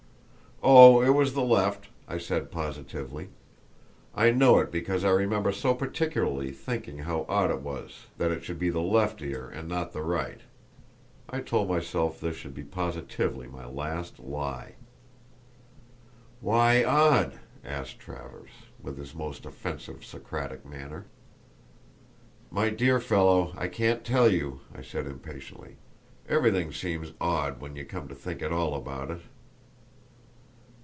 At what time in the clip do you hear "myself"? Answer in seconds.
11.67-12.19